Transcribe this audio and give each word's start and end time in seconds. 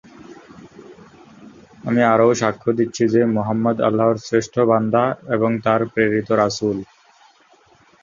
আমি 1.83 2.01
আরও 2.13 2.27
সাক্ষ্য 2.33 2.69
দিচ্ছি 2.79 3.03
যে, 3.13 3.21
মুহাম্মাদ 3.35 3.77
আল্লাহর 3.81 4.17
শ্রেষ্ঠ 4.19 4.55
বান্দা 4.69 5.03
এবং 5.35 5.49
তার 5.65 5.81
প্রেরিত 5.93 6.29
রাসূল।"" 6.41 6.77